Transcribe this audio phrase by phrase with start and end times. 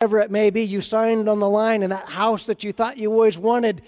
[0.00, 2.96] whatever it may be, you signed on the line, and that house that you thought
[2.96, 3.82] you always wanted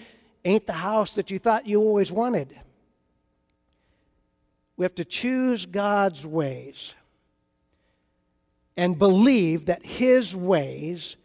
[0.45, 2.54] ain't the house that you thought you always wanted.
[4.77, 6.93] We have to choose God's ways
[8.77, 11.17] and believe that His ways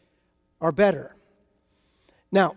[0.61, 1.13] are better.
[2.31, 2.55] Now,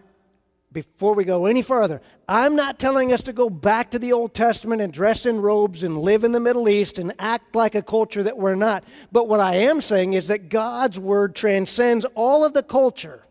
[0.72, 4.34] before we go any further, I'm not telling us to go back to the Old
[4.34, 7.82] Testament and dress in robes and live in the Middle East and act like a
[7.82, 8.84] culture that we're not.
[9.10, 13.24] But what I am saying is that God's Word transcends all of the culture.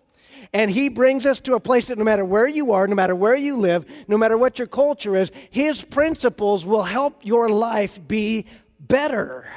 [0.51, 3.15] And He brings us to a place that no matter where you are, no matter
[3.15, 8.05] where you live, no matter what your culture is, His principles will help your life
[8.05, 8.47] be
[8.79, 9.47] better.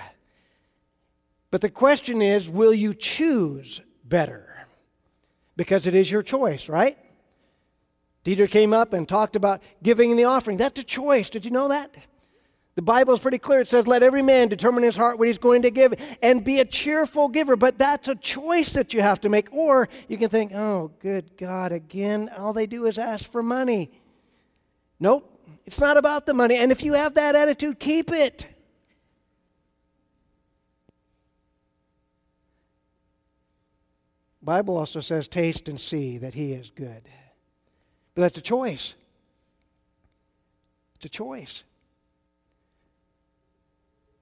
[1.50, 4.66] But the question is will you choose better?
[5.56, 6.96] Because it is your choice, right?
[8.24, 10.56] Dieter came up and talked about giving the offering.
[10.56, 11.28] That's a choice.
[11.28, 11.94] Did you know that?
[12.74, 13.60] The Bible is pretty clear.
[13.60, 16.60] It says, Let every man determine his heart what he's going to give and be
[16.60, 17.56] a cheerful giver.
[17.56, 19.52] But that's a choice that you have to make.
[19.52, 23.90] Or you can think, Oh, good God, again, all they do is ask for money.
[24.98, 25.28] Nope,
[25.66, 26.56] it's not about the money.
[26.56, 28.46] And if you have that attitude, keep it.
[34.40, 37.02] Bible also says, Taste and see that he is good.
[38.14, 38.94] But that's a choice.
[40.96, 41.64] It's a choice.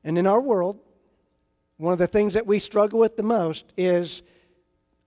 [0.05, 0.79] And in our world,
[1.77, 4.23] one of the things that we struggle with the most is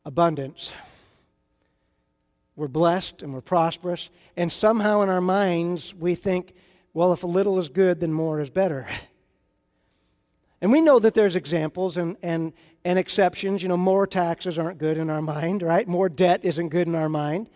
[0.06, 0.72] abundance.
[2.56, 6.54] We're blessed and we're prosperous, and somehow in our minds we think,
[6.94, 8.88] well, if a little is good, then more is better.
[10.62, 12.54] And we know that there's examples and, and,
[12.86, 13.62] and exceptions.
[13.62, 15.86] You know, more taxes aren't good in our mind, right?
[15.86, 17.50] More debt isn't good in our mind.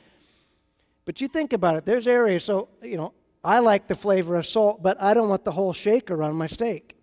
[1.07, 4.45] But you think about it, there's areas, so, you know, I like the flavor of
[4.45, 6.97] salt, but I don't want the whole shaker on my steak.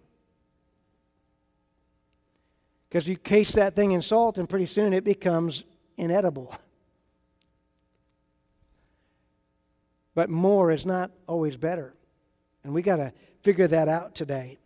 [2.86, 5.64] Because you case that thing in salt, and pretty soon it becomes
[5.96, 6.54] inedible.
[10.14, 11.94] But more is not always better.
[12.62, 13.10] And we got to
[13.40, 14.58] figure that out today.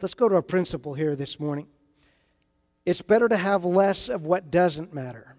[0.00, 1.66] Let's go to a principle here this morning.
[2.84, 5.36] It's better to have less of what doesn't matter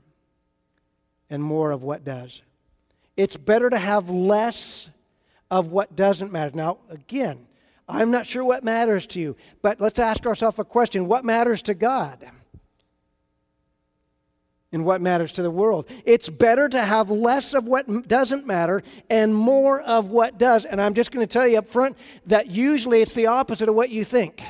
[1.29, 2.41] and more of what does.
[3.15, 4.89] It's better to have less
[5.49, 6.55] of what doesn't matter.
[6.55, 7.47] Now, again,
[7.87, 11.61] I'm not sure what matters to you, but let's ask ourselves a question what matters
[11.63, 12.25] to God?
[14.73, 15.89] And what matters to the world?
[16.05, 20.65] It's better to have less of what doesn't matter and more of what does.
[20.65, 23.75] And I'm just going to tell you up front that usually it's the opposite of
[23.75, 24.41] what you think.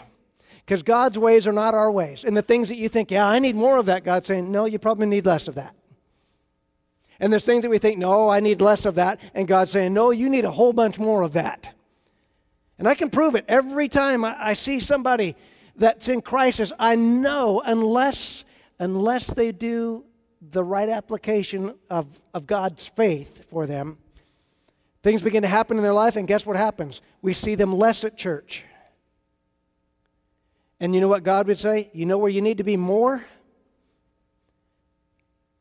[0.65, 2.23] Because God's ways are not our ways.
[2.25, 4.65] And the things that you think, yeah, I need more of that, God's saying, no,
[4.65, 5.75] you probably need less of that.
[7.19, 9.19] And there's things that we think, no, I need less of that.
[9.33, 11.73] And God's saying, no, you need a whole bunch more of that.
[12.77, 15.35] And I can prove it every time I, see somebody
[15.75, 16.71] that's in crisis.
[16.77, 18.45] I know unless,
[18.79, 20.05] unless they do
[20.41, 23.97] the right application of, of God's faith for them,
[25.01, 26.17] things begin to happen in their life.
[26.17, 27.01] And guess what happens?
[27.23, 28.63] We see them less at church.
[30.79, 31.89] And you know what God would say?
[31.93, 33.25] You know where you need to be more?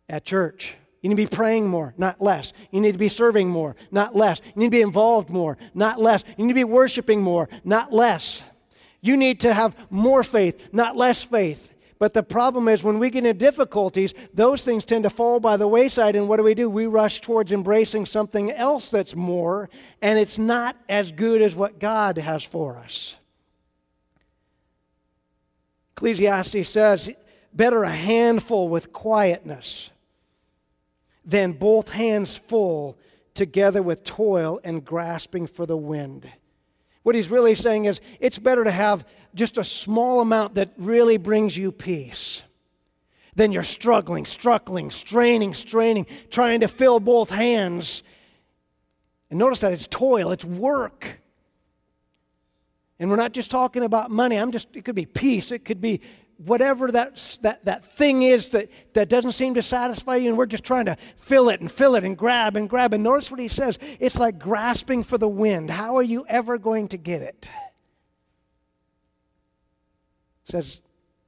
[0.09, 0.75] At church.
[1.03, 2.53] You need to be praying more, not less.
[2.71, 4.41] You need to be serving more, not less.
[4.45, 6.25] You need to be involved more, not less.
[6.37, 8.43] You need to be worshiping more, not less.
[9.01, 11.75] You need to have more faith, not less faith.
[11.99, 15.57] But the problem is when we get into difficulties, those things tend to fall by
[15.57, 16.15] the wayside.
[16.15, 16.69] And what do we do?
[16.69, 19.71] We rush towards embracing something else that's more,
[20.03, 23.17] and it's not as good as what God has for us.
[25.97, 27.11] Ecclesiastes says,
[27.55, 29.91] better a handful with quietness
[31.27, 32.97] than both hands full
[33.35, 36.31] together with toil and grasping for the wind.
[37.03, 41.19] What he's really saying is it's better to have just a small amount that really
[41.19, 42.43] brings you peace
[43.35, 48.03] than you're struggling, struggling, straining, straining, trying to fill both hands.
[49.31, 51.21] And notice that it's toil, it's work.
[52.99, 54.37] And we're not just talking about money.
[54.37, 56.01] I'm just, it could be peace, it could be
[56.39, 60.47] whatever that, that, that thing is that, that doesn't seem to satisfy you, and we're
[60.47, 62.93] just trying to fill it and fill it and grab and grab.
[62.93, 65.71] And notice what he says it's like grasping for the wind.
[65.71, 67.51] How are you ever going to get it?
[70.45, 70.81] He says,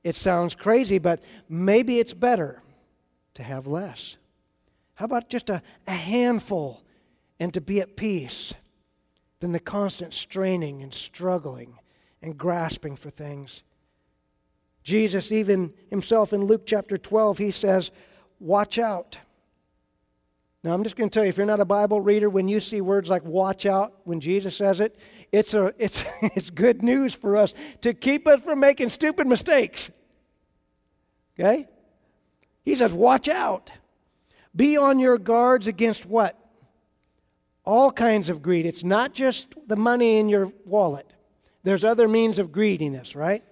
[0.04, 2.62] it sounds crazy, but maybe it's better
[3.34, 4.16] to have less.
[4.94, 6.82] How about just a, a handful
[7.40, 8.54] and to be at peace
[9.40, 11.78] than the constant straining and struggling
[12.22, 13.62] and grasping for things?
[14.88, 17.90] Jesus, even himself in Luke chapter 12, he says,
[18.40, 19.18] Watch out.
[20.64, 22.58] Now, I'm just going to tell you if you're not a Bible reader, when you
[22.58, 24.96] see words like watch out, when Jesus says it,
[25.30, 27.52] it's, a, it's, it's good news for us
[27.82, 29.90] to keep us from making stupid mistakes.
[31.38, 31.68] Okay?
[32.64, 33.70] He says, watch out.
[34.56, 36.34] Be on your guards against what?
[37.64, 38.64] All kinds of greed.
[38.64, 41.12] It's not just the money in your wallet,
[41.62, 43.44] there's other means of greediness, right?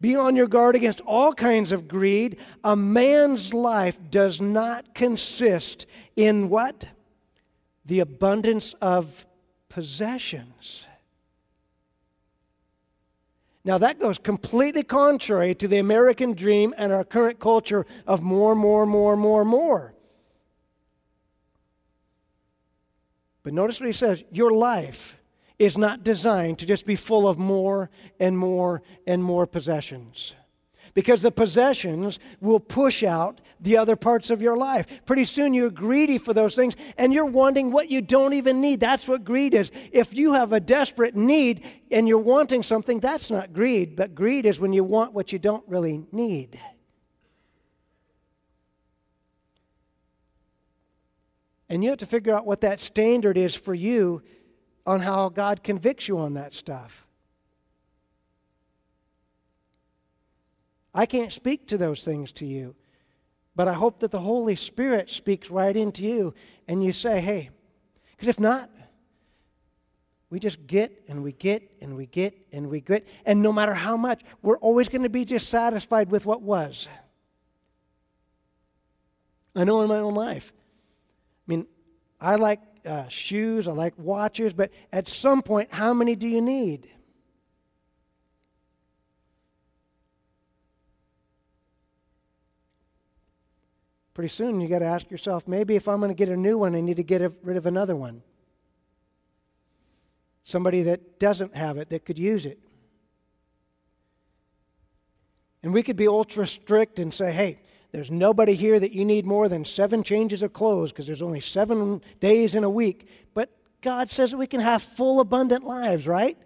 [0.00, 2.36] Be on your guard against all kinds of greed.
[2.62, 5.86] A man's life does not consist
[6.16, 6.88] in what?
[7.86, 9.26] The abundance of
[9.68, 10.86] possessions.
[13.64, 18.54] Now, that goes completely contrary to the American dream and our current culture of more,
[18.54, 19.94] more, more, more, more.
[23.42, 25.18] But notice what he says your life
[25.58, 30.34] is not designed to just be full of more and more and more possessions.
[30.94, 34.86] Because the possessions will push out the other parts of your life.
[35.06, 38.78] Pretty soon you're greedy for those things and you're wanting what you don't even need.
[38.78, 39.72] That's what greed is.
[39.92, 44.46] If you have a desperate need and you're wanting something, that's not greed, but greed
[44.46, 46.60] is when you want what you don't really need.
[51.68, 54.22] And you have to figure out what that standard is for you
[54.86, 57.06] on how God convicts you on that stuff.
[60.94, 62.76] I can't speak to those things to you,
[63.56, 66.34] but I hope that the Holy Spirit speaks right into you
[66.68, 67.50] and you say, hey,
[68.12, 68.70] because if not,
[70.30, 73.74] we just get and we get and we get and we get, and no matter
[73.74, 76.88] how much, we're always going to be dissatisfied with what was.
[79.56, 80.52] I know in my own life.
[81.46, 81.66] I mean,
[82.20, 86.40] I like uh, shoes, I like watches, but at some point, how many do you
[86.40, 86.88] need?
[94.14, 96.56] Pretty soon, you got to ask yourself maybe if I'm going to get a new
[96.56, 98.22] one, I need to get rid of another one.
[100.44, 102.58] Somebody that doesn't have it that could use it.
[105.64, 107.58] And we could be ultra strict and say, hey,
[107.94, 111.38] there's nobody here that you need more than seven changes of clothes because there's only
[111.38, 113.06] seven days in a week.
[113.34, 113.50] But
[113.82, 116.36] God says we can have full, abundant lives, right?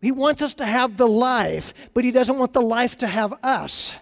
[0.00, 3.34] He wants us to have the life, but He doesn't want the life to have
[3.42, 3.92] us.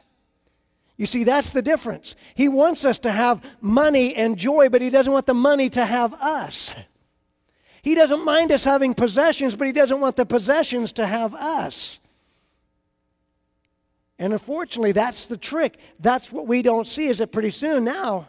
[0.99, 2.15] You see, that's the difference.
[2.35, 5.87] He wants us to have money and joy, but He doesn't want the money to
[5.87, 6.75] have us.
[7.81, 12.01] He doesn't mind us having possessions, but He doesn't want the possessions to have us.
[14.25, 15.79] And unfortunately, that's the trick.
[16.01, 18.27] That's what we don't see is that pretty soon now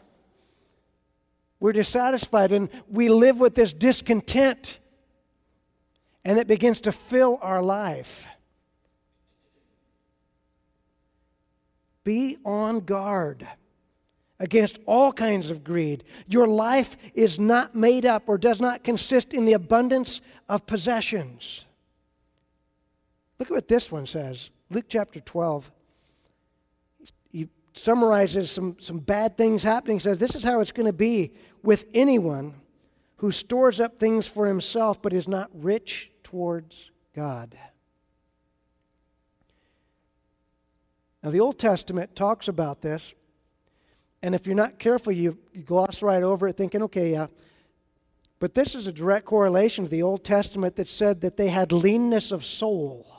[1.62, 4.80] we're dissatisfied and we live with this discontent
[6.26, 8.28] and it begins to fill our life.
[12.04, 13.48] Be on guard
[14.38, 16.04] against all kinds of greed.
[16.28, 20.20] Your life is not made up or does not consist in the abundance
[20.50, 21.64] of possessions.
[23.40, 25.72] Look at what this one says Luke chapter 12
[27.75, 31.88] summarizes some, some bad things happening, says this is how it's going to be with
[31.94, 32.56] anyone
[33.18, 37.57] who stores up things for himself but is not rich towards God.
[41.24, 43.13] Now, the Old Testament talks about this,
[44.22, 47.27] and if you're not careful, you, you gloss right over it thinking, okay, yeah.
[48.39, 51.72] But this is a direct correlation to the Old Testament that said that they had
[51.72, 53.15] leanness of soul.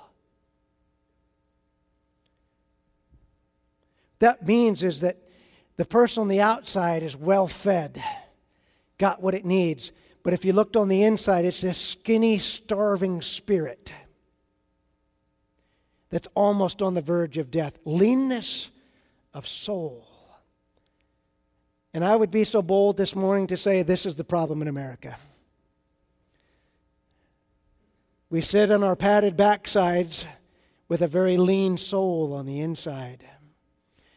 [4.18, 5.18] That means is that
[5.76, 8.02] the person on the outside is well fed,
[8.98, 9.92] got what it needs.
[10.22, 13.92] But if you looked on the inside, it's this skinny, starving spirit
[16.10, 17.78] that's almost on the verge of death.
[17.84, 18.70] Leanness
[19.34, 20.08] of soul.
[21.92, 24.68] And I would be so bold this morning to say this is the problem in
[24.68, 25.16] America.
[28.28, 30.26] We sit on our padded backsides
[30.88, 33.24] with a very lean soul on the inside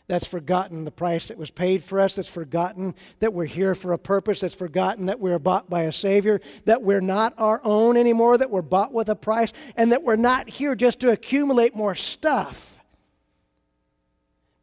[0.10, 3.94] that's forgotten the price that was paid for us, that's forgotten that we're here for
[3.94, 7.96] a purpose, that's forgotten that we're bought by a Savior, that we're not our own
[7.96, 11.76] anymore, that we're bought with a price, and that we're not here just to accumulate
[11.76, 12.84] more stuff.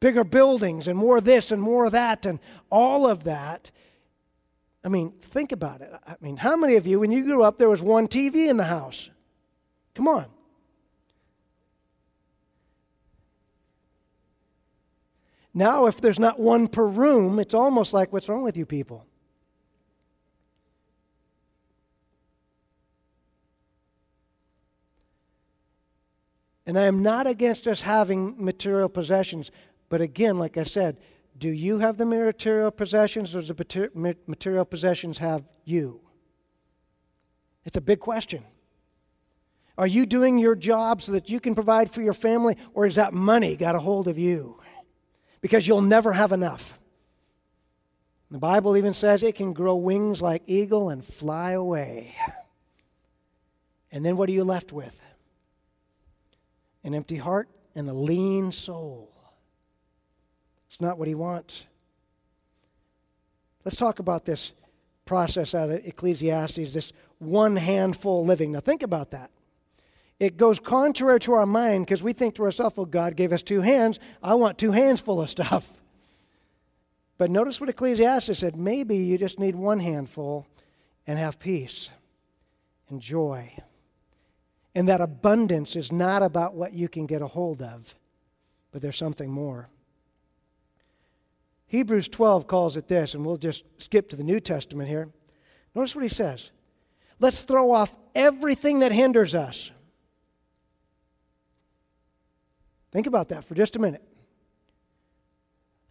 [0.01, 3.71] Bigger buildings and more this and more that and all of that.
[4.85, 5.93] I mean, think about it.
[6.07, 8.57] I mean, how many of you, when you grew up, there was one TV in
[8.57, 9.11] the house?
[9.95, 10.27] Come on.
[15.57, 19.07] Now, if there's not one per room, it's almost like, what's wrong with you people?
[26.67, 29.51] And I am not against us having material possessions,
[29.89, 30.99] but again, like I said,
[31.39, 36.03] do you have the material possessions or does the material possessions have you?
[37.65, 38.45] It's a big question.
[39.79, 42.97] Are you doing your job so that you can provide for your family, or is
[42.97, 44.61] that money got a hold of you?
[45.41, 46.79] Because you'll never have enough.
[48.31, 52.15] The Bible even says it can grow wings like eagle and fly away.
[53.93, 55.01] And then what are you left with?
[56.83, 59.13] An empty heart and a lean soul.
[60.69, 61.65] It's not what he wants.
[63.65, 64.53] Let's talk about this
[65.05, 68.53] process out of Ecclesiastes, this one handful living.
[68.53, 69.31] Now, think about that.
[70.19, 73.43] It goes contrary to our mind because we think to ourselves, well, God gave us
[73.43, 73.99] two hands.
[74.23, 75.71] I want two hands full of stuff.
[77.19, 80.47] But notice what Ecclesiastes said maybe you just need one handful
[81.07, 81.89] and have peace
[82.91, 83.57] and joy.
[84.75, 87.95] And that abundance is not about what you can get a hold of,
[88.71, 89.71] but there's something more.
[91.69, 95.09] Hebrews 12 calls it this, and we'll just skip to the New Testament here.
[95.75, 96.51] Notice what he says.
[97.19, 99.71] Let's throw off everything that hinders us.
[102.93, 104.03] Think about that for just a minute.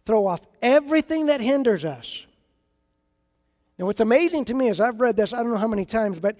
[0.04, 2.24] Throw off everything that hinders us.
[3.78, 6.18] Now, what's amazing to me is I've read this, I don't know how many times,
[6.18, 6.38] but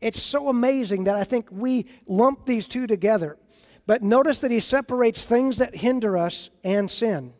[0.00, 3.38] it's so amazing that I think we lump these two together.
[3.86, 7.32] But notice that he separates things that hinder us and sin.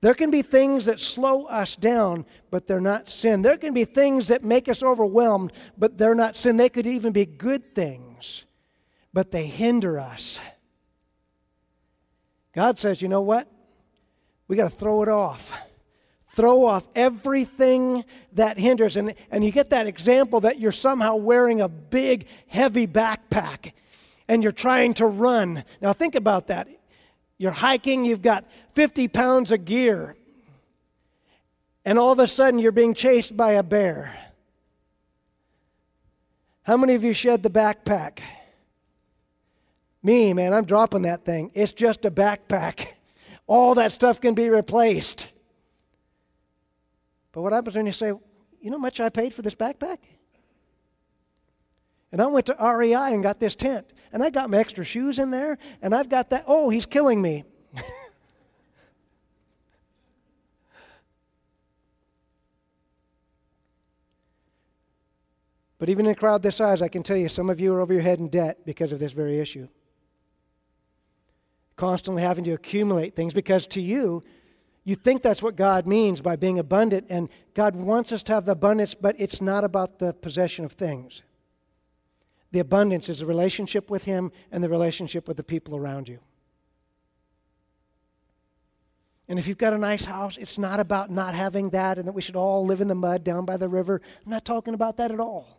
[0.00, 3.42] There can be things that slow us down, but they're not sin.
[3.42, 6.56] There can be things that make us overwhelmed, but they're not sin.
[6.56, 8.44] They could even be good things,
[9.12, 10.38] but they hinder us.
[12.58, 13.46] God says, you know what?
[14.48, 15.56] We got to throw it off.
[16.26, 18.96] Throw off everything that hinders.
[18.96, 23.74] And, and you get that example that you're somehow wearing a big, heavy backpack
[24.26, 25.62] and you're trying to run.
[25.80, 26.66] Now, think about that.
[27.36, 30.16] You're hiking, you've got 50 pounds of gear,
[31.84, 34.18] and all of a sudden you're being chased by a bear.
[36.64, 38.18] How many of you shed the backpack?
[40.08, 41.50] Me, man, I'm dropping that thing.
[41.52, 42.86] It's just a backpack.
[43.46, 45.28] All that stuff can be replaced.
[47.30, 49.98] But what happens when you say, you know how much I paid for this backpack?
[52.10, 53.92] And I went to REI and got this tent.
[54.10, 55.58] And I got my extra shoes in there.
[55.82, 56.44] And I've got that.
[56.46, 57.44] Oh, he's killing me.
[65.78, 67.82] but even in a crowd this size, I can tell you some of you are
[67.82, 69.68] over your head in debt because of this very issue.
[71.78, 74.24] Constantly having to accumulate things because to you,
[74.82, 77.06] you think that's what God means by being abundant.
[77.08, 80.72] And God wants us to have the abundance, but it's not about the possession of
[80.72, 81.22] things.
[82.50, 86.18] The abundance is the relationship with Him and the relationship with the people around you.
[89.28, 92.12] And if you've got a nice house, it's not about not having that and that
[92.12, 94.00] we should all live in the mud down by the river.
[94.24, 95.57] I'm not talking about that at all.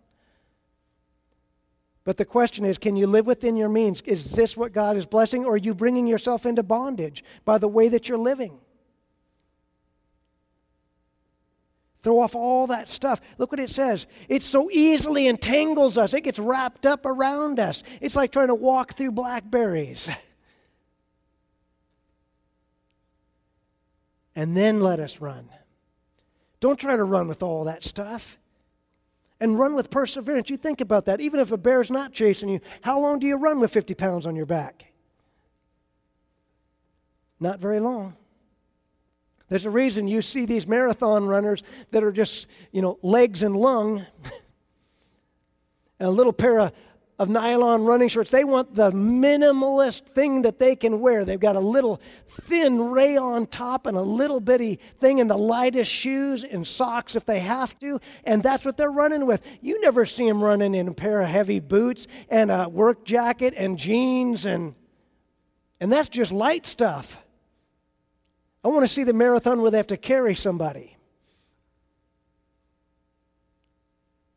[2.10, 4.02] But the question is can you live within your means?
[4.02, 7.68] Is this what God is blessing, or are you bringing yourself into bondage by the
[7.68, 8.58] way that you're living?
[12.02, 13.22] Throw off all that stuff.
[13.38, 14.08] Look what it says.
[14.28, 17.84] It so easily entangles us, it gets wrapped up around us.
[18.02, 20.10] It's like trying to walk through blackberries.
[24.36, 25.48] and then let us run.
[26.60, 28.40] Don't try to run with all that stuff.
[29.42, 30.50] And run with perseverance.
[30.50, 31.22] You think about that.
[31.22, 34.26] Even if a bear's not chasing you, how long do you run with 50 pounds
[34.26, 34.92] on your back?
[37.40, 38.18] Not very long.
[39.48, 43.56] There's a reason you see these marathon runners that are just, you know, legs and
[43.56, 44.06] lung
[46.00, 46.72] and a little pair of,
[47.20, 48.32] of nylon running shorts.
[48.32, 51.26] They want the minimalist thing that they can wear.
[51.26, 55.92] They've got a little thin rayon top and a little bitty thing in the lightest
[55.92, 59.42] shoes and socks if they have to, and that's what they're running with.
[59.62, 63.54] You never see them running in a pair of heavy boots and a work jacket
[63.58, 64.74] and jeans and
[65.82, 67.22] and that's just light stuff.
[68.64, 70.98] I want to see the marathon where they have to carry somebody.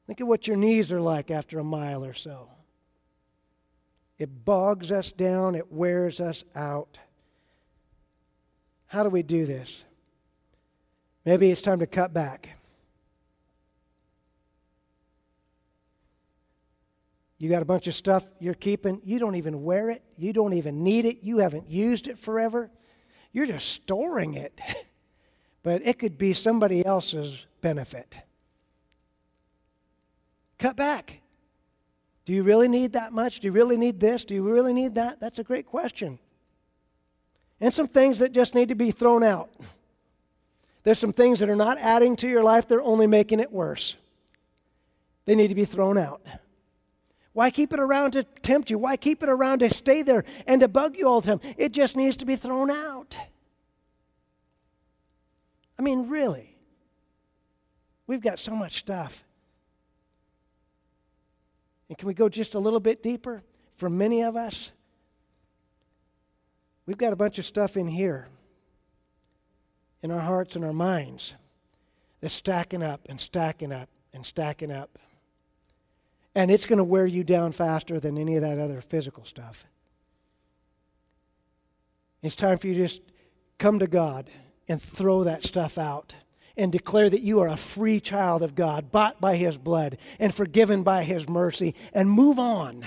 [0.06, 2.48] Think of what your knees are like after a mile or so.
[4.22, 6.96] It bogs us down, it wears us out.
[8.86, 9.82] How do we do this?
[11.24, 12.50] Maybe it's time to cut back.
[17.36, 20.52] You got a bunch of stuff you're keeping, you don't even wear it, you don't
[20.52, 22.70] even need it, you haven't used it forever.
[23.32, 24.60] You're just storing it.
[25.64, 28.18] but it could be somebody else's benefit.
[30.60, 31.21] Cut back.
[32.24, 33.40] Do you really need that much?
[33.40, 34.24] Do you really need this?
[34.24, 35.20] Do you really need that?
[35.20, 36.18] That's a great question.
[37.60, 39.50] And some things that just need to be thrown out.
[40.84, 43.96] There's some things that are not adding to your life, they're only making it worse.
[45.24, 46.20] They need to be thrown out.
[47.32, 48.78] Why keep it around to tempt you?
[48.78, 51.54] Why keep it around to stay there and to bug you all the time?
[51.56, 53.16] It just needs to be thrown out.
[55.78, 56.56] I mean, really.
[58.06, 59.24] We've got so much stuff.
[61.92, 63.42] And can we go just a little bit deeper?
[63.76, 64.70] For many of us,
[66.86, 68.28] we've got a bunch of stuff in here,
[70.02, 71.34] in our hearts and our minds,
[72.22, 74.98] that's stacking up and stacking up and stacking up.
[76.34, 79.66] And it's going to wear you down faster than any of that other physical stuff.
[82.22, 83.02] It's time for you to just
[83.58, 84.30] come to God
[84.66, 86.14] and throw that stuff out
[86.56, 90.34] and declare that you are a free child of God, bought by His blood and
[90.34, 92.86] forgiven by His mercy, and move on.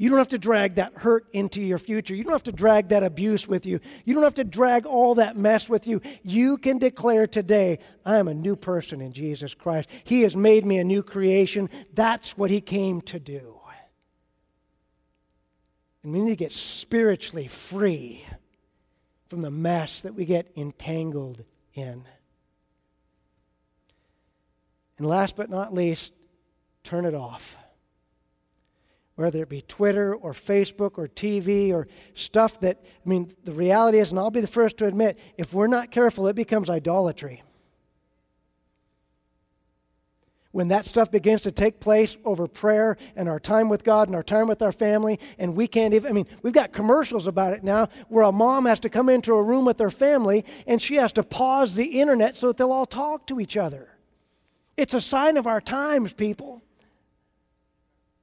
[0.00, 2.14] You don't have to drag that hurt into your future.
[2.14, 3.80] You don't have to drag that abuse with you.
[4.04, 6.00] You don't have to drag all that mess with you.
[6.22, 9.88] You can declare today, I am a new person in Jesus Christ.
[10.04, 11.68] He has made me a new creation.
[11.94, 13.56] That's what He came to do.
[16.04, 18.24] And we need to get spiritually free
[19.28, 21.44] from the mess that we get entangled
[21.74, 22.04] in.
[24.96, 26.12] And last but not least,
[26.82, 27.56] turn it off.
[29.14, 33.98] Whether it be Twitter or Facebook or TV or stuff that, I mean, the reality
[33.98, 37.42] is, and I'll be the first to admit, if we're not careful, it becomes idolatry
[40.58, 44.16] when that stuff begins to take place over prayer and our time with God and
[44.16, 47.52] our time with our family, and we can't even, I mean, we've got commercials about
[47.52, 50.82] it now where a mom has to come into a room with her family and
[50.82, 53.88] she has to pause the internet so that they'll all talk to each other.
[54.76, 56.60] It's a sign of our times, people.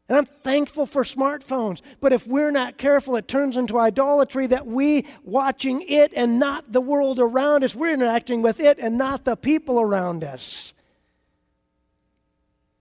[0.10, 4.68] And I'm thankful for smartphones, but if we're not careful, it turns into idolatry that
[4.68, 7.74] we watching it and not the world around us.
[7.76, 10.74] We're interacting with it and not the people around us.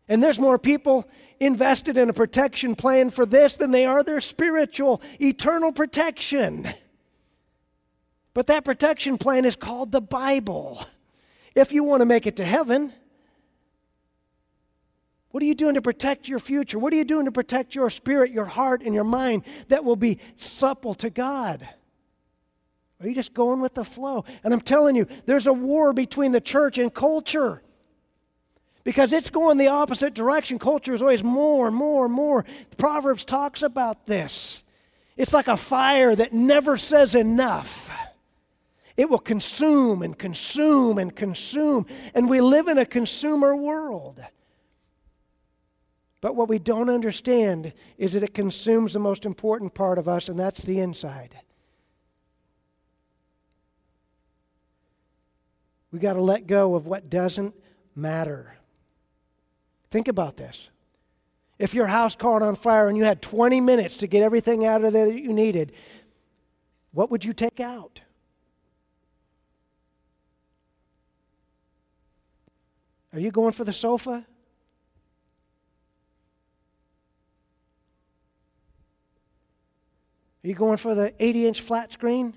[0.09, 1.09] And there's more people
[1.41, 6.69] invested in a protection plan for this than they are their spiritual, eternal protection.
[8.35, 10.85] But that protection plan is called the Bible.
[11.55, 12.93] If you want to make it to heaven,
[15.31, 16.79] what are you doing to protect your future?
[16.79, 19.97] What are you doing to protect your spirit, your heart, and your mind that will
[19.97, 21.67] be supple to God?
[23.01, 24.25] Are you just going with the flow?
[24.43, 27.62] And I'm telling you, there's a war between the church and culture
[28.85, 30.59] because it's going the opposite direction.
[30.59, 32.44] Culture is always more and more and more.
[32.77, 34.62] Proverbs talks about this.
[35.16, 37.90] It's like a fire that never says enough.
[38.97, 41.87] It will consume and consume and consume.
[42.14, 44.23] And we live in a consumer world.
[46.20, 50.29] But what we don't understand is that it consumes the most important part of us,
[50.29, 51.38] and that's the inside.
[55.92, 57.55] We got to let go of what doesn't
[57.94, 58.57] matter.
[59.94, 60.70] Think about this.
[61.57, 64.83] If your house caught on fire and you had 20 minutes to get everything out
[64.83, 65.70] of there that you needed,
[66.90, 68.00] what would you take out?
[73.12, 74.26] Are you going for the sofa?
[80.42, 82.37] Are you going for the 80 inch flat screen?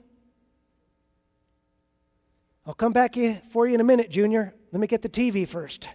[2.67, 3.15] I'll come back
[3.49, 4.53] for you in a minute, Junior.
[4.71, 5.89] Let me get the TV first.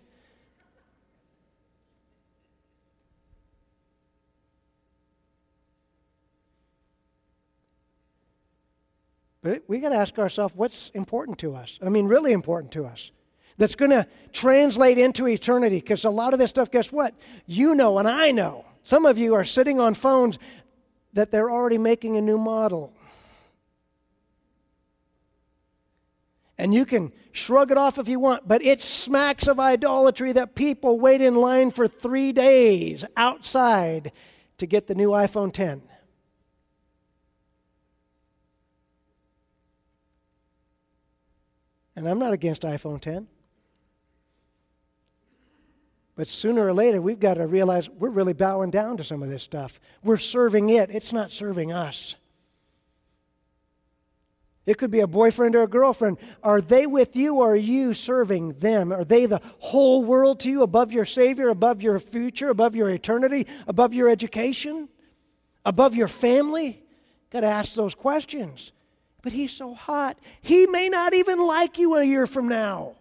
[9.43, 11.79] But we got to ask ourselves what's important to us?
[11.85, 13.11] I mean, really important to us.
[13.59, 17.15] That's going to translate into eternity because a lot of this stuff, guess what?
[17.47, 18.65] You know, and I know.
[18.85, 20.39] Some of you are sitting on phones
[21.13, 22.93] that they're already making a new model.
[26.57, 30.55] And you can shrug it off if you want, but it smacks of idolatry that
[30.55, 34.13] people wait in line for three days outside
[34.59, 35.83] to get the new iPhone 10.
[42.03, 43.29] And I'm not against iPhone 10.
[46.17, 49.31] But sooner or later, we've got to realize we're really bowing down to some of
[49.31, 49.79] this stuff.
[50.03, 52.17] We're serving it, it's not serving us.
[54.67, 56.19] It could be a boyfriend or a girlfriend.
[56.43, 58.93] Are they with you or are you serving them?
[58.93, 62.91] Are they the whole world to you above your Savior, above your future, above your
[62.91, 64.89] eternity, above your education,
[65.65, 66.83] above your family?
[67.31, 68.73] Got to ask those questions
[69.23, 70.19] but he's so hot.
[70.41, 72.97] He may not even like you a year from now.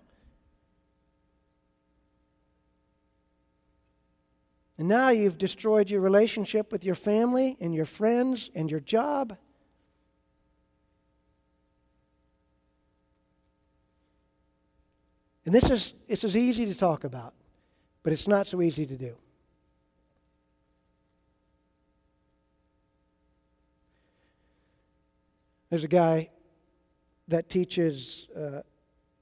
[4.77, 9.37] And now you've destroyed your relationship with your family and your friends and your job.
[15.45, 17.33] And this is it's as easy to talk about,
[18.03, 19.15] but it's not so easy to do.
[25.71, 26.29] There's a guy
[27.29, 28.61] that teaches, uh,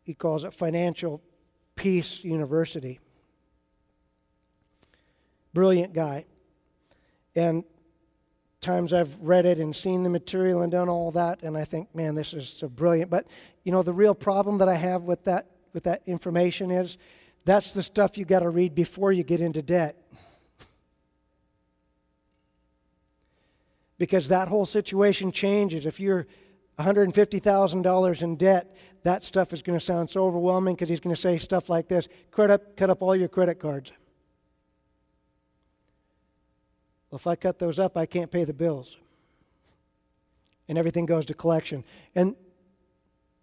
[0.03, 1.21] he calls it Financial
[1.75, 2.99] Peace University.
[5.53, 6.25] Brilliant guy.
[7.35, 7.63] And
[8.61, 11.93] times I've read it and seen the material and done all that, and I think,
[11.93, 13.11] man, this is so brilliant.
[13.11, 13.27] But
[13.63, 16.97] you know, the real problem that I have with that with that information is
[17.45, 19.95] that's the stuff you got to read before you get into debt.
[23.99, 25.85] Because that whole situation changes.
[25.85, 26.25] If you're
[26.79, 31.21] $150,000 in debt, that stuff is going to sound so overwhelming because he's going to
[31.21, 33.91] say stuff like this cut up, cut up all your credit cards.
[37.11, 38.97] Well, if I cut those up, I can't pay the bills.
[40.67, 41.83] And everything goes to collection.
[42.15, 42.35] And,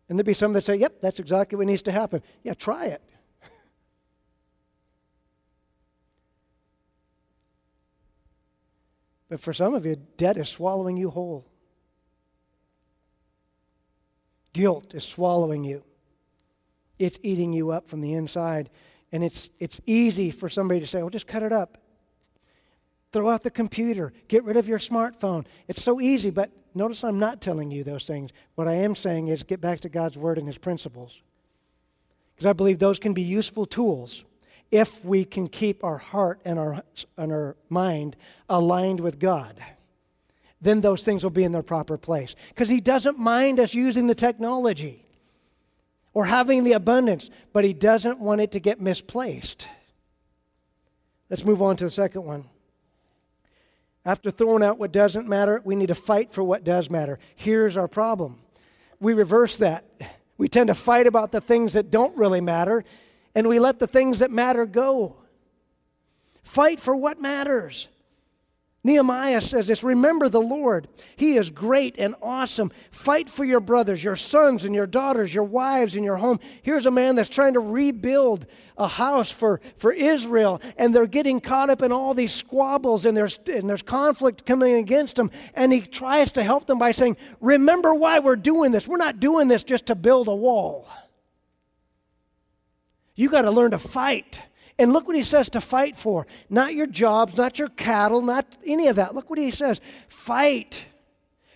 [0.08, 2.22] and there'd be some that say, yep, that's exactly what needs to happen.
[2.42, 3.02] Yeah, try it.
[9.28, 11.46] But for some of you, debt is swallowing you whole.
[14.52, 15.82] Guilt is swallowing you.
[16.98, 18.70] It's eating you up from the inside.
[19.12, 21.78] And it's, it's easy for somebody to say, well, just cut it up.
[23.12, 24.12] Throw out the computer.
[24.28, 25.46] Get rid of your smartphone.
[25.68, 28.30] It's so easy, but notice I'm not telling you those things.
[28.54, 31.20] What I am saying is get back to God's Word and His principles.
[32.34, 34.24] Because I believe those can be useful tools
[34.70, 36.82] if we can keep our heart and our,
[37.16, 38.16] and our mind
[38.48, 39.60] aligned with God.
[40.60, 42.34] Then those things will be in their proper place.
[42.48, 45.04] Because He doesn't mind us using the technology
[46.14, 49.68] or having the abundance, but He doesn't want it to get misplaced.
[51.30, 52.44] Let's move on to the second one.
[54.04, 57.18] After throwing out what doesn't matter, we need to fight for what does matter.
[57.34, 58.38] Here's our problem
[58.98, 59.84] we reverse that.
[60.38, 62.84] We tend to fight about the things that don't really matter
[63.36, 65.14] and we let the things that matter go.
[66.42, 67.86] Fight for what matters.
[68.82, 70.88] Nehemiah says this Remember the Lord.
[71.16, 72.72] He is great and awesome.
[72.90, 76.40] Fight for your brothers, your sons and your daughters, your wives and your home.
[76.62, 78.46] Here's a man that's trying to rebuild
[78.78, 83.16] a house for, for Israel, and they're getting caught up in all these squabbles, and
[83.16, 85.30] there's, and there's conflict coming against them.
[85.54, 88.88] And he tries to help them by saying, Remember why we're doing this.
[88.88, 90.88] We're not doing this just to build a wall.
[93.16, 94.40] You got to learn to fight.
[94.78, 96.26] And look what he says to fight for.
[96.50, 99.14] Not your jobs, not your cattle, not any of that.
[99.14, 100.84] Look what he says fight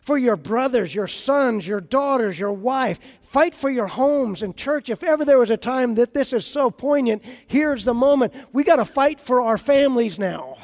[0.00, 2.98] for your brothers, your sons, your daughters, your wife.
[3.20, 4.88] Fight for your homes and church.
[4.88, 8.32] If ever there was a time that this is so poignant, here's the moment.
[8.52, 10.56] We got to fight for our families now.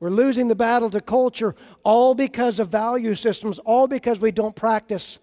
[0.00, 4.54] We're losing the battle to culture all because of value systems, all because we don't
[4.54, 5.18] practice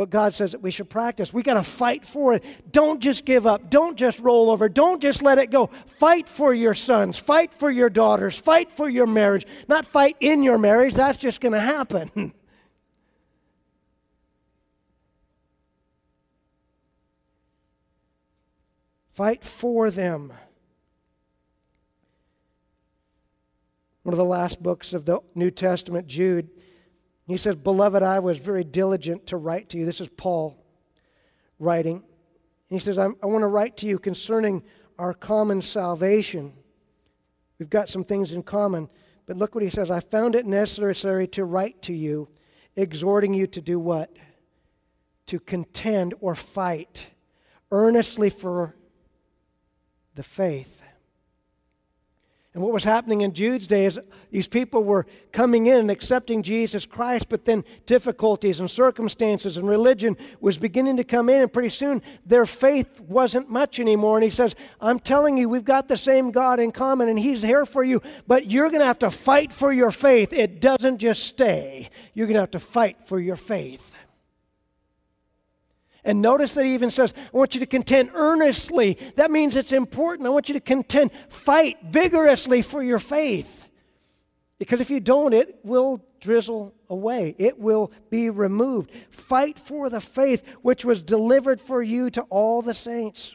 [0.00, 1.30] what God says that we should practice.
[1.30, 2.42] We got to fight for it.
[2.72, 3.68] Don't just give up.
[3.68, 4.66] Don't just roll over.
[4.66, 5.66] Don't just let it go.
[5.66, 7.18] Fight for your sons.
[7.18, 8.34] Fight for your daughters.
[8.34, 9.46] Fight for your marriage.
[9.68, 10.94] Not fight in your marriage.
[10.94, 12.32] That's just going to happen.
[19.12, 20.32] fight for them.
[24.02, 26.48] One of the last books of the New Testament, Jude
[27.30, 29.86] he says, Beloved, I was very diligent to write to you.
[29.86, 30.64] This is Paul
[31.58, 31.96] writing.
[31.96, 32.04] And
[32.68, 34.62] he says, I want to write to you concerning
[34.98, 36.52] our common salvation.
[37.58, 38.88] We've got some things in common.
[39.26, 42.28] But look what he says I found it necessary to write to you,
[42.74, 44.16] exhorting you to do what?
[45.26, 47.06] To contend or fight
[47.70, 48.74] earnestly for
[50.14, 50.79] the faith
[52.52, 54.00] and what was happening in Jude's day is
[54.32, 59.68] these people were coming in and accepting Jesus Christ, but then difficulties and circumstances and
[59.68, 64.16] religion was beginning to come in, and pretty soon their faith wasn't much anymore.
[64.16, 67.40] And he says, I'm telling you, we've got the same God in common, and He's
[67.40, 70.32] here for you, but you're going to have to fight for your faith.
[70.32, 73.94] It doesn't just stay, you're going to have to fight for your faith.
[76.04, 78.96] And notice that he even says, I want you to contend earnestly.
[79.16, 80.26] That means it's important.
[80.26, 83.64] I want you to contend, fight vigorously for your faith.
[84.58, 88.90] Because if you don't, it will drizzle away, it will be removed.
[89.10, 93.34] Fight for the faith which was delivered for you to all the saints.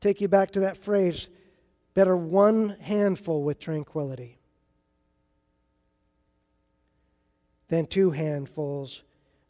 [0.00, 1.28] Take you back to that phrase
[1.94, 4.37] better one handful with tranquility
[7.68, 9.02] than two handfuls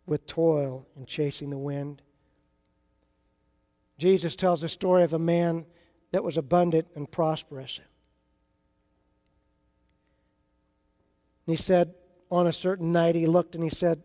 [0.07, 2.03] with toil and chasing the wind.
[3.99, 5.67] Jesus tells the story of a man
[6.13, 7.81] that was abundant and prosperous.
[11.47, 11.95] And he said,
[12.31, 14.03] on a certain night, he looked and he said,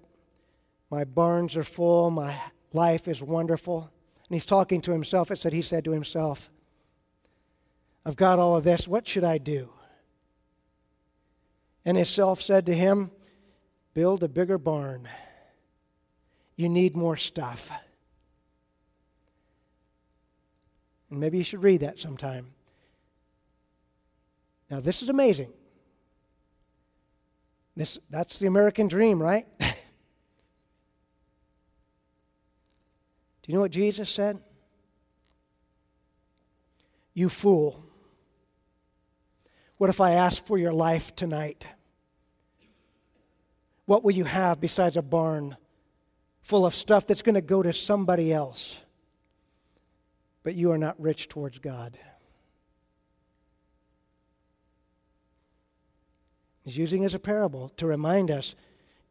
[0.90, 2.40] My barns are full, my
[2.72, 3.92] life is wonderful.
[4.28, 5.32] And he's talking to himself.
[5.32, 6.50] It said, He said to himself,
[8.06, 8.88] I've got all of this.
[8.88, 9.70] What should I do?
[11.86, 13.12] And his self said to him,
[13.94, 15.08] Build a bigger barn.
[16.56, 17.72] You need more stuff.
[21.10, 22.48] And maybe you should read that sometime.
[24.70, 25.52] Now, this is amazing.
[27.76, 29.46] This, that's the American dream, right?
[29.60, 29.66] Do
[33.46, 34.40] you know what Jesus said?
[37.14, 37.84] You fool.
[39.78, 41.68] What if I ask for your life tonight?
[43.86, 45.58] What will you have besides a barn
[46.42, 48.78] full of stuff that's going to go to somebody else?
[50.44, 51.98] But you are not rich towards God.
[56.64, 58.56] He's using as a parable to remind us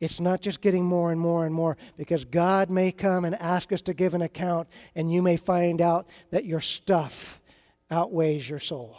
[0.00, 3.72] it's not just getting more and more and more, because God may come and ask
[3.72, 7.40] us to give an account, and you may find out that your stuff
[7.88, 8.96] outweighs your soul.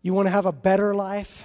[0.00, 1.44] You want to have a better life?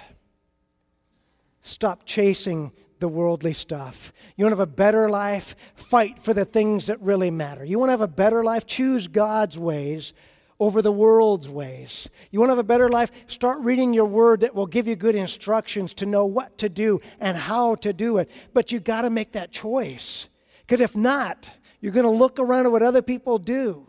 [1.62, 4.12] Stop chasing the worldly stuff.
[4.36, 5.56] You want to have a better life?
[5.74, 7.64] Fight for the things that really matter.
[7.64, 8.66] You want to have a better life?
[8.66, 10.12] Choose God's ways
[10.60, 12.08] over the world's ways.
[12.30, 13.10] You want to have a better life?
[13.26, 17.00] Start reading your word that will give you good instructions to know what to do
[17.18, 18.30] and how to do it.
[18.54, 20.28] But you got to make that choice.
[20.60, 23.88] Because if not, you're going to look around at what other people do.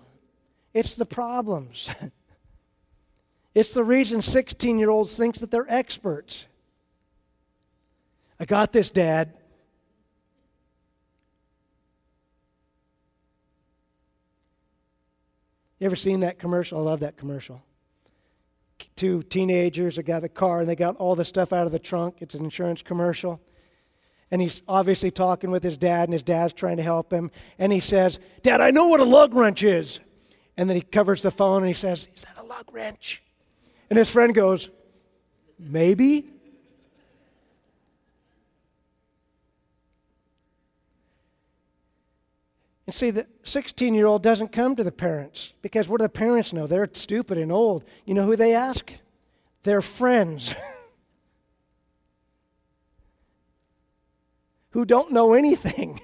[0.73, 1.89] It's the problems.
[3.53, 6.47] it's the reason 16 year olds think that they're experts.
[8.39, 9.33] I got this, Dad.
[15.79, 16.79] You ever seen that commercial?
[16.79, 17.61] I love that commercial.
[18.95, 21.79] Two teenagers have got a car and they got all the stuff out of the
[21.79, 22.17] trunk.
[22.19, 23.41] It's an insurance commercial.
[24.31, 27.29] And he's obviously talking with his dad, and his dad's trying to help him.
[27.59, 29.99] And he says, Dad, I know what a lug wrench is.
[30.57, 33.21] And then he covers the phone and he says, Is that a lug wrench?
[33.89, 34.69] And his friend goes,
[35.59, 36.32] Maybe.
[42.85, 46.09] And see, the 16 year old doesn't come to the parents because what do the
[46.09, 46.67] parents know?
[46.67, 47.85] They're stupid and old.
[48.05, 48.91] You know who they ask?
[49.63, 50.53] Their friends
[54.71, 56.01] who don't know anything.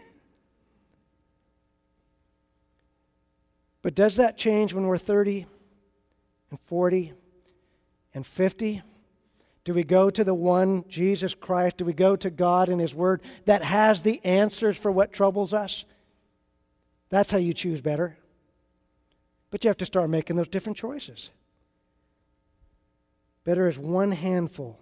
[3.82, 5.46] But does that change when we're 30
[6.52, 7.14] and 40
[8.14, 8.82] and 50?
[9.64, 11.78] Do we go to the one, Jesus Christ?
[11.78, 15.54] Do we go to God and His Word that has the answers for what troubles
[15.54, 15.86] us?
[17.10, 18.18] That's how you choose better.
[19.52, 21.32] But you have to start making those different choices.
[23.44, 24.80] Better is one handful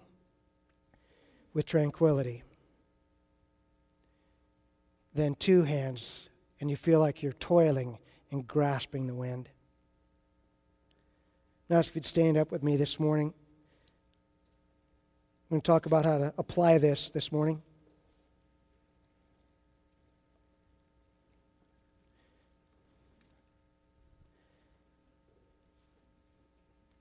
[1.54, 2.44] with tranquility
[5.14, 6.28] than two hands
[6.60, 7.98] and you feel like you're toiling
[8.32, 9.50] and grasping the wind.
[11.70, 13.34] Now, if you'd stand up with me this morning.
[15.50, 17.62] I'm going to talk about how to apply this this morning.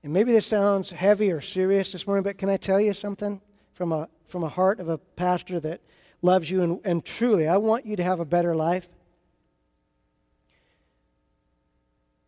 [0.07, 3.41] And maybe this sounds heavy or serious this morning, but can I tell you something
[3.73, 5.81] from a, from a heart of a pastor that
[6.21, 8.87] loves you and, and truly, I want you to have a better life?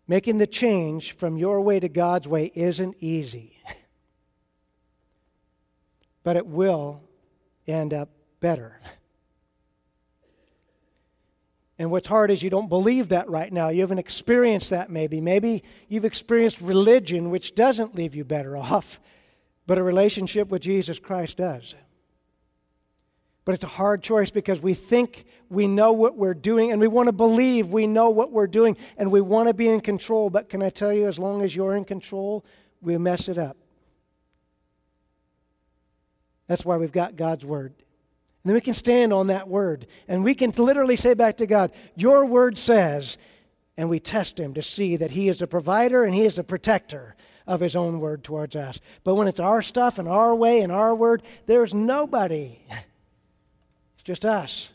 [0.10, 3.58] Making the change from your way to God's way isn't easy,
[6.24, 7.02] but it will
[7.66, 8.10] end up
[8.42, 8.82] better.
[11.80, 13.70] And what's hard is you don't believe that right now.
[13.70, 15.22] You haven't experienced that maybe.
[15.22, 19.00] Maybe you've experienced religion, which doesn't leave you better off,
[19.66, 21.74] but a relationship with Jesus Christ does.
[23.46, 26.88] But it's a hard choice because we think we know what we're doing and we
[26.88, 30.30] want to believe we know what we're doing and we want to be in control.
[30.30, 32.46] But can I tell you, as long as you're in control,
[32.82, 33.58] we mess it up.
[36.48, 37.74] That's why we've got God's Word.
[38.50, 39.86] Then we can stand on that word.
[40.08, 43.20] And we can literally say back to God, Your word says,
[43.78, 46.44] and we test Him to see that He is a provider and He is a
[46.44, 48.80] protector of His own word towards us.
[49.04, 52.58] But when it's our stuff and our way and our word, there's nobody.
[53.96, 54.70] It's just us.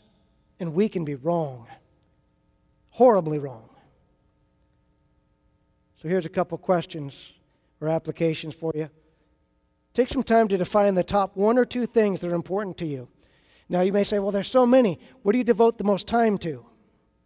[0.57, 1.67] And we can be wrong,
[2.91, 3.67] horribly wrong.
[5.97, 7.33] So here's a couple questions
[7.81, 8.89] or applications for you.
[9.91, 12.85] Take some time to define the top one or two things that are important to
[12.85, 13.09] you.
[13.67, 14.99] Now, you may say, well, there's so many.
[15.23, 16.65] What do you devote the most time to?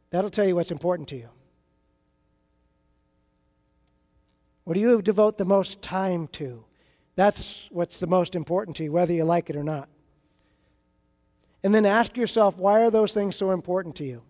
[0.10, 1.30] That'll tell you what's important to you.
[4.63, 6.63] What do you devote the most time to?
[7.15, 9.89] That's what's the most important to you, whether you like it or not.
[11.63, 14.21] And then ask yourself, why are those things so important to you?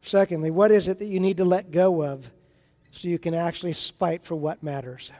[0.00, 2.30] Secondly, what is it that you need to let go of
[2.90, 5.10] so you can actually fight for what matters.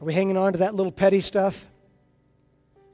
[0.00, 1.66] Are we hanging on to that little petty stuff?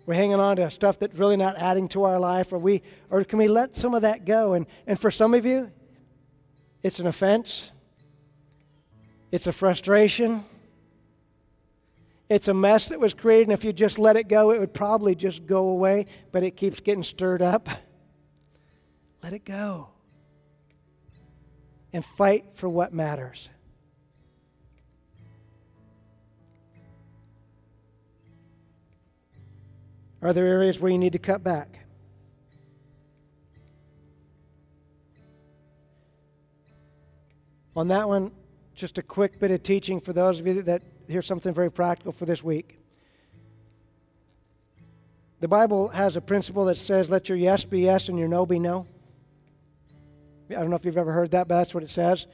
[0.06, 3.24] We're hanging on to stuff that's really not adding to our life, or we or
[3.24, 4.54] can we let some of that go?
[4.54, 5.70] And and for some of you,
[6.82, 7.70] it's an offense.
[9.30, 10.44] It's a frustration.
[12.28, 14.72] It's a mess that was created, and if you just let it go, it would
[14.72, 17.68] probably just go away, but it keeps getting stirred up.
[19.22, 19.90] Let it go.
[21.92, 23.50] And fight for what matters.
[30.22, 31.80] Are there areas where you need to cut back?
[37.74, 38.30] On that one,
[38.74, 42.12] just a quick bit of teaching for those of you that hear something very practical
[42.12, 42.78] for this week.
[45.40, 48.46] The Bible has a principle that says, let your yes be yes and your no
[48.46, 48.86] be no.
[50.50, 52.26] I don't know if you've ever heard that, but that's what it says.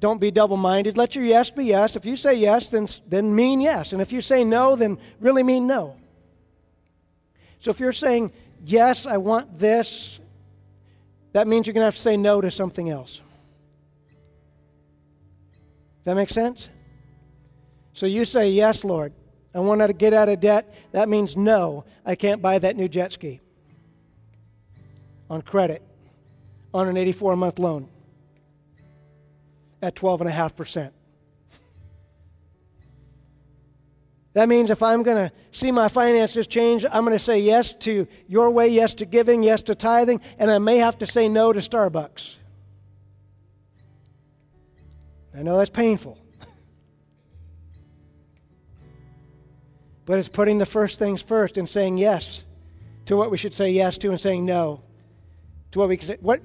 [0.00, 0.98] Don't be double minded.
[0.98, 1.96] Let your yes be yes.
[1.96, 3.92] If you say yes, then, then mean yes.
[3.92, 5.96] And if you say no, then really mean no.
[7.60, 8.32] So if you're saying,
[8.64, 10.18] yes, I want this,
[11.32, 13.20] that means you're going to have to say no to something else.
[16.04, 16.68] That makes sense?
[17.92, 19.12] So you say, yes, Lord,
[19.54, 20.74] I want to get out of debt.
[20.92, 23.40] That means no, I can't buy that new jet ski
[25.28, 25.82] on credit
[26.72, 27.88] on an 84 month loan
[29.82, 30.90] at 12.5%.
[34.32, 37.72] That means if I'm going to see my finances change, I'm going to say yes
[37.80, 41.28] to your way, yes to giving, yes to tithing, and I may have to say
[41.28, 42.36] no to Starbucks.
[45.36, 46.16] I know that's painful.
[50.04, 52.44] but it's putting the first things first and saying yes
[53.06, 54.82] to what we should say yes to and saying no
[55.72, 56.18] to what we can say.
[56.20, 56.38] What,